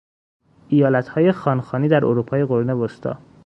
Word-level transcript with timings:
ایالت 0.69 1.07
های 1.07 1.31
خان 1.31 1.61
خانی 1.61 1.87
در 1.87 2.05
اروپای 2.05 2.45
قرون 2.45 2.69
وسطی 2.69 3.09